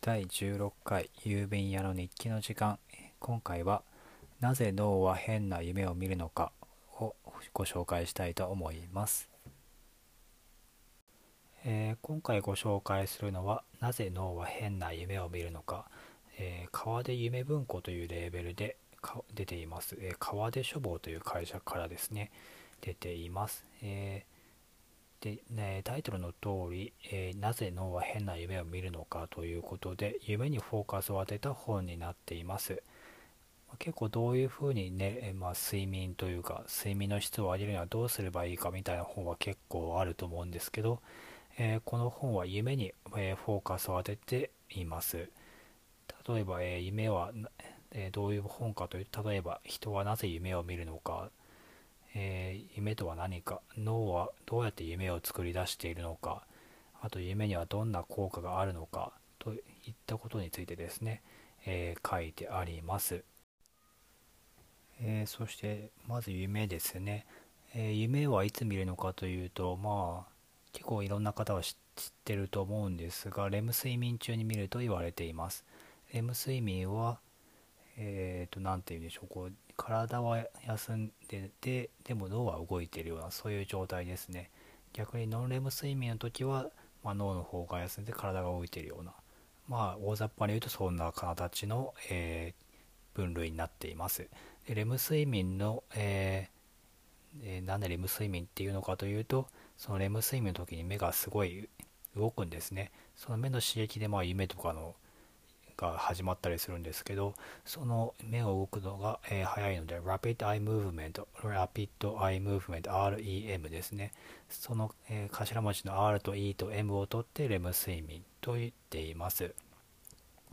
[0.00, 2.78] 第16回郵便屋の日記の時間。
[3.18, 3.82] 今回は
[4.38, 6.52] 「なぜ脳は変な夢を見るのか」
[7.00, 7.16] を
[7.52, 9.28] ご紹介したいと思います、
[11.64, 15.90] えー、今回ご紹介するのは「なぜ脳は変な夢を見るのか」
[16.38, 18.76] えー、川出夢文庫というレーベルで
[19.34, 22.30] 出ています、えー、川出書房という会社からですね
[22.80, 24.37] 出ています、えー
[25.20, 32.82] で、ね、タイトルの通り、えー、なぜ脳は変な夢を見るのかということで夢にフォーカスを当てた本になっています。
[33.78, 41.00] 結構どういうふうにね、まあ、睡眠というか睡眠の質を上げるにはどうすればいいかみたいな本は結構あると思うんですけど、
[41.58, 45.28] えー、この本は夢に、え、フォーカスを当てています。
[46.26, 47.32] 例えば、えー、夢は、
[47.92, 51.30] えどういう本かというと例えば人はなぜ夢を見るのか
[52.14, 56.42] えー、夢とは何か脳はどうやって夢を作り出しているのか
[57.00, 59.56] あと夢にはどんな効果があるのかとい
[59.90, 61.22] ったことについてですね、
[61.66, 63.22] えー、書いてあります、
[65.00, 67.26] えー、そしてまず夢ですね、
[67.74, 70.32] え夢はいつ見るのかというとまあ
[70.72, 71.74] 結構いろんな方は知っ
[72.24, 75.64] てると思うんですがレム睡眠中に見ると言われています。
[76.12, 77.18] レム睡眠は
[77.96, 84.50] えっ、と何て言うんでしょうこう体は休んでてでも脳は動いてるようなそういう状態ですね。
[84.92, 86.66] 逆にノンレム睡眠の時は、
[87.04, 89.12] まあ、脳の方が休んで体が動いてるような。
[89.68, 94.28] まあ大雑把に言うとそんな形の、えー、分類になっています。
[94.66, 96.58] でレム睡眠の、えー
[97.44, 101.68] えー、なんでレム睡眠っていうのかというとそのレム睡眠の時に目がすごい
[102.16, 102.90] 動くんですね。
[103.14, 104.96] その目の刺激でまあ夢とかの
[105.78, 107.34] が始まったりするんですけど
[107.64, 114.12] その目が動くのが、えー、早いので Rapid Eye Movement Rapid Eye Movement REM ですね。
[114.50, 119.54] その、えー、頭文字の R と E と M を取ってレム睡眠と言っています。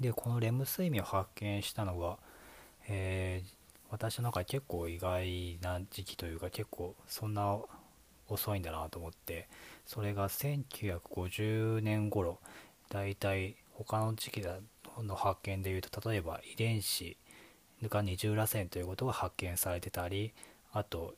[0.00, 2.18] でこのレム睡眠を発見したのが、
[2.88, 3.48] えー、
[3.90, 7.58] 私の中で結構意外な時期というか結構そんな
[8.28, 9.48] 遅いんだなと思って
[9.86, 12.38] それが1950年頃
[12.88, 14.56] だいたい他の時期だ
[15.00, 17.16] の発見でいうと例えば遺伝子
[17.82, 20.32] が二重らせんということが発見されてたり
[20.72, 21.14] あと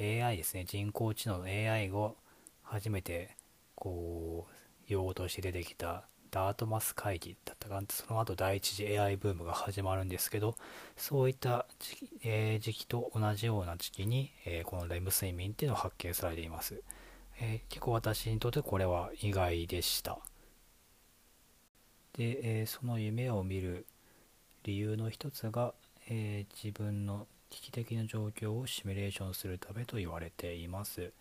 [0.00, 0.64] AI ですね。
[0.64, 2.16] 人工知能の AI を
[2.62, 3.36] 初めて
[3.74, 4.52] こう
[4.88, 6.04] 用語として出てきた
[6.34, 10.56] ダートマス会議だったかその後第一次 AI ブームが始まるんですけど
[10.96, 16.82] そういった時期,、えー、時期と同じような時期に、えー、このレム睡眠っていうのを発見されています、
[17.40, 20.18] えー、結構私にとってこれは意外でした。
[22.16, 23.86] で、えー、その夢を見る
[24.64, 25.74] 理由の一つが、
[26.08, 31.12] えー、自分の危機的な状況をシミュレーションするためと言われています。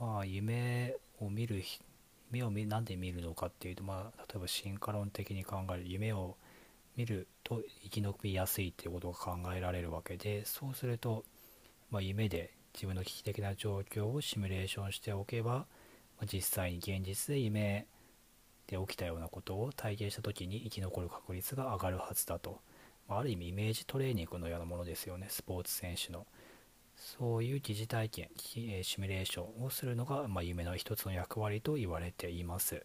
[0.00, 1.62] まあ、夢を見る
[2.32, 6.36] 夢を何で見るのかっていうと、まあ、例えば進化論的に考える夢を
[6.96, 11.24] 見ると生き延びやすいっていうことが考えられるわけでそうすると、
[11.90, 15.66] まあ、夢で自分の危機的な状況をシミュレーションしておけば、ま
[16.22, 17.97] あ、実際に現実で夢を
[18.68, 22.60] で起きたようなことを体験した時に生き残る確率が上がるはずだと、
[23.08, 25.26] まあ、ある意味イメージトレーニングのようなものですよね。
[25.30, 26.26] スポーツ選手の。
[26.96, 32.84] そういう疑似体験シミュレーションをするのが、まあ、夢の一つの役割と言われています。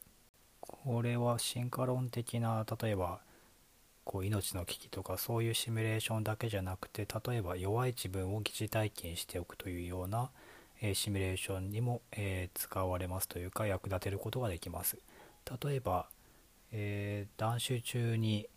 [0.61, 3.19] これは進化論的な例えば
[4.05, 10.29] こう命の危機とかそういうシミュレーションだけじゃなくて例えば弱い自分を疑似体験しておくというような、
[10.81, 14.97] えー、シミュレーションにも、えー、使われますというか役立てることができます。
[15.63, 16.07] 例えば、
[16.71, 18.47] えー、断酒中に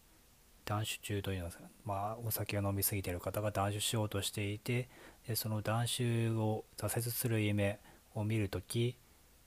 [0.64, 1.52] 断酒中というのは、
[1.84, 4.88] まあ、お酒を飲み過ぎている方が断酒しようとしていて
[5.28, 7.78] でその断酒を挫折する夢
[8.14, 8.97] を見るとき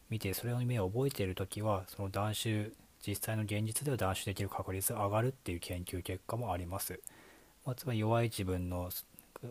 [0.10, 2.72] 見てそれの夢を覚えているときはその断酒
[3.06, 7.00] 実際の現実では断酒できる確率が上がるっていう研究結果もあります、
[7.66, 8.90] まあ、つまり弱い自分の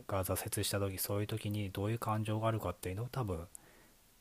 [0.07, 3.47] が挫折した時そういう時にどういう感情があるかっていうのを多分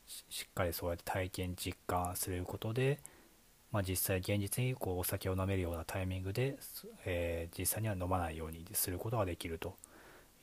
[0.06, 3.00] しっかりそうやって体験実感することで
[3.70, 6.56] まあ、実際現実にこうお酒を飲めるようなタイミングで、
[7.04, 9.76] えー、実際には飲まないようにすることができると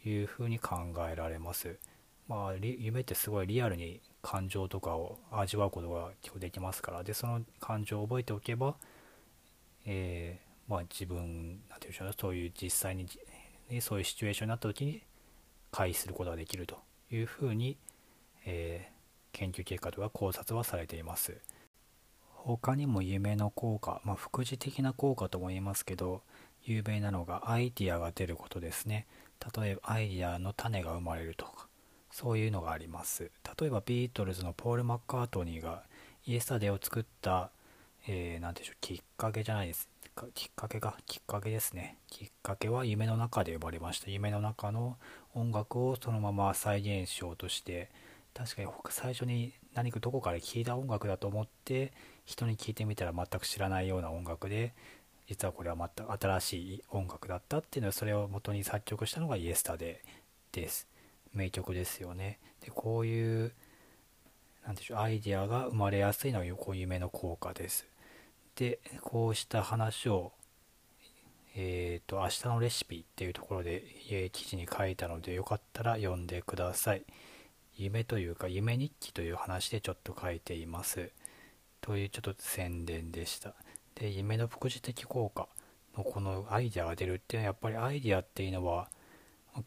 [0.05, 0.77] いうふうに考
[1.11, 1.77] えられます。
[2.27, 8.75] まあ、夢ってすごいリアルに感情とかを味わうことが結構できますからでその感情を覚えておけば、
[9.85, 13.07] えー、まあ、自分なんていうんでしょうねそういう実際に
[13.79, 15.03] そういうシチュエーションになった時に
[15.71, 16.79] 回避することができると
[17.11, 17.77] いうふうに、
[18.45, 21.37] えー、研究結果とか考察はされています。
[22.45, 26.21] 他にも夢の効果、まあ、副次的な効果とも言いますけど
[26.63, 29.05] 有名なのがアイディアが出ることですね。
[29.55, 31.67] 例えばアイディアの種が生まれるとか
[32.11, 33.31] そういうのがあります。
[33.59, 35.83] 例えばビートルズのポール・マッカートニーが
[36.25, 37.51] イエスタデーを作った、
[38.07, 39.89] えー、でしょうきっかけじゃないです。
[40.15, 41.97] かきっかけがきっかけですね。
[42.07, 44.09] きっかけは夢の中で生まれました。
[44.09, 44.97] 夢の中の
[45.33, 47.89] 音楽をそのまま再現しようとして
[48.33, 51.93] 確かに最初に何かどこかで聴いた音楽だと思って
[52.25, 54.73] 人に聞いてみたら全く知らないような音楽で
[55.27, 60.87] 実はこれは全く新しい音楽だったっていうのはそれを元に作曲したのがイエスタデーです。
[61.33, 62.39] 名曲ですよね。
[62.61, 63.51] でこういう
[64.65, 67.85] なんでしょうアイデアが生まれやすいのはこう夢の効果です。
[68.55, 70.31] でこうした話を
[71.55, 73.83] えっ、ー、と明日のレシピっていうところで、
[74.31, 77.03] 記事に書いたのでよかったら読んでください。
[77.77, 81.11] 夢というか夢日記という話でちょっと書いています。
[81.81, 83.53] というちょっと宣伝でした。
[83.95, 85.47] で夢の副次的効果
[85.97, 88.89] のこのアイデアが出るっていうのはやっぱりアイデアっていうのは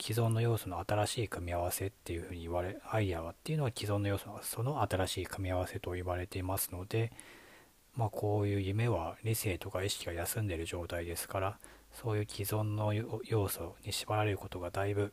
[0.00, 7.10] 既存の要素の新しい組み合わせっていうふうに言われアイデアはっていうのは既存の要素のその新しい組み合わせと言われていますので
[7.96, 11.58] まあこういう夢は理性とか意識が休んでいる状態ですから
[11.94, 12.92] そういう既存の
[13.24, 15.12] 要素に縛られることがだいぶ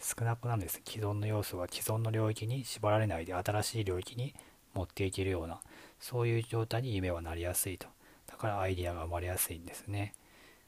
[0.00, 4.34] 少なくなるんです既存の要素が既存の領域に縛られないで新しい領域に
[4.74, 5.60] 持っていけるような
[6.00, 7.86] そういう状態に夢はなりやすいと。
[8.26, 10.12] だからアイデアが生まれやすいんですね。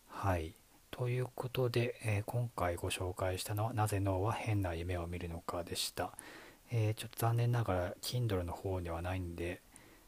[0.08, 0.54] はい。
[0.90, 6.12] ということで、えー、今回ご紹介したのはなぜ脳は変な夢を見るのかでした、
[6.70, 9.60] えー、ちょっと残念ながら Kindle の方にはないんで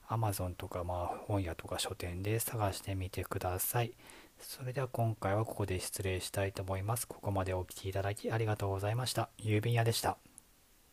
[0.08, 3.92] Amazon とかまあ本屋とか書店で探してみてください。
[4.40, 7.08] それでは今回はここで失礼したいと思います。
[7.08, 9.30] ここまでお聴きいただきありがとうございました。
[9.38, 10.18] 郵便屋でした。